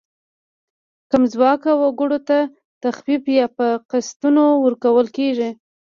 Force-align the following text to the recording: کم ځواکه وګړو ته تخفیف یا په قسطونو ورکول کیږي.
کم 1.09 1.23
ځواکه 1.33 1.69
وګړو 1.81 2.19
ته 2.27 2.37
تخفیف 2.83 3.23
یا 3.39 3.45
په 3.57 3.67
قسطونو 3.91 4.43
ورکول 4.65 5.07
کیږي. 5.17 5.49